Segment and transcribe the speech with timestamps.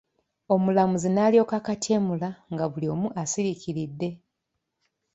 [0.53, 4.09] Omulamuzi n’alyoka akatyemula nga buli omu asiriikiridde.